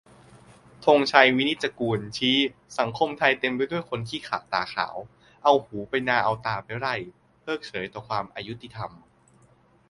[0.85, 2.37] ธงชัย วินิจจะกูล ชี้
[2.79, 4.95] สังคมไทยเต็มไปด้วยคนขี้ขลาดตาขาว
[5.43, 6.95] เอาหูไปนาเอาตาไปไร่
[7.41, 8.91] เพิกเฉยต่อความอยุติธรรม